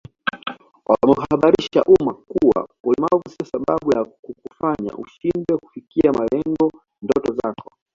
[0.89, 7.71] Wameuhabarisha umma kuwa ulemavu sio sababu ya kukufanya ushindwe kufikia malengo ndoto zako